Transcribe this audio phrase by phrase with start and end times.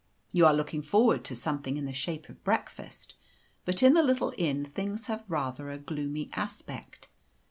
[0.33, 3.13] You are looking forward to something in the shape of breakfast,
[3.65, 7.07] but in the little inn things have rather a gloomy aspect.